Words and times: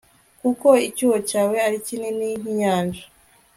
kuko 0.41 0.67
icyuho 0.87 1.17
cyawe 1.29 1.57
ari 1.67 1.77
kinini 1.87 2.25
nk 2.39 2.45
inyanja 2.51 3.03